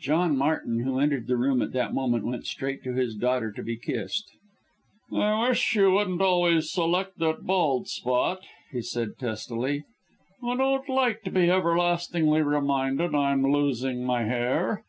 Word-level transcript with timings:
John 0.00 0.36
Martin, 0.36 0.80
who 0.80 0.98
entered 0.98 1.28
the 1.28 1.36
room 1.36 1.62
at 1.62 1.70
that 1.70 1.94
moment, 1.94 2.24
went 2.26 2.46
straight 2.48 2.82
to 2.82 2.94
his 2.94 3.14
daughter 3.14 3.52
to 3.52 3.62
be 3.62 3.76
kissed. 3.76 4.28
"I 5.12 5.50
wish 5.50 5.76
you 5.76 5.92
wouldn't 5.92 6.20
always 6.20 6.72
select 6.72 7.20
that 7.20 7.44
bald 7.46 7.86
spot," 7.86 8.40
he 8.72 8.82
said 8.82 9.18
testily, 9.20 9.84
"I 10.44 10.56
don't 10.56 10.88
want 10.88 11.22
to 11.22 11.30
be 11.30 11.48
everlastingly 11.48 12.42
reminded 12.42 13.14
I'm 13.14 13.52
losing 13.52 14.02
my 14.04 14.24
hair." 14.24 14.82